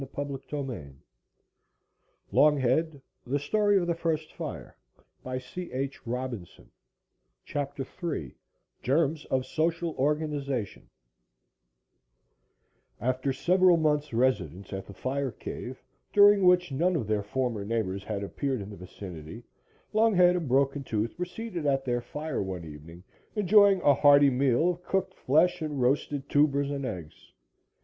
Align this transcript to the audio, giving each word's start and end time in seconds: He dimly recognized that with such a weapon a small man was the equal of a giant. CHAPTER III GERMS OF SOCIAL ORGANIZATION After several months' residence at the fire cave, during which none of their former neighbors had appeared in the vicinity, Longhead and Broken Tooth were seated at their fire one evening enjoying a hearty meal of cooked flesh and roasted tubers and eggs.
He 0.01 0.07
dimly 0.07 0.41
recognized 0.51 0.97
that 2.33 3.03
with 3.27 3.39
such 3.39 3.53
a 3.53 3.61
weapon 3.61 3.83
a 3.87 3.95
small 3.99 4.53
man 4.65 4.73
was 5.27 5.41
the 5.53 5.79
equal 5.79 6.15
of 6.15 6.33
a 6.33 6.37
giant. 6.37 6.71
CHAPTER 7.45 7.85
III 8.03 8.35
GERMS 8.81 9.25
OF 9.25 9.45
SOCIAL 9.45 9.93
ORGANIZATION 9.99 10.89
After 12.99 13.31
several 13.31 13.77
months' 13.77 14.11
residence 14.11 14.73
at 14.73 14.87
the 14.87 14.93
fire 14.95 15.29
cave, 15.29 15.83
during 16.11 16.45
which 16.47 16.71
none 16.71 16.95
of 16.95 17.05
their 17.05 17.21
former 17.21 17.63
neighbors 17.63 18.03
had 18.05 18.23
appeared 18.23 18.59
in 18.61 18.71
the 18.71 18.75
vicinity, 18.77 19.43
Longhead 19.93 20.35
and 20.35 20.47
Broken 20.49 20.83
Tooth 20.83 21.19
were 21.19 21.25
seated 21.25 21.67
at 21.67 21.85
their 21.85 22.01
fire 22.01 22.41
one 22.41 22.65
evening 22.65 23.03
enjoying 23.35 23.79
a 23.83 23.93
hearty 23.93 24.31
meal 24.31 24.71
of 24.71 24.83
cooked 24.83 25.13
flesh 25.13 25.61
and 25.61 25.79
roasted 25.79 26.27
tubers 26.27 26.71
and 26.71 26.85
eggs. 26.87 27.33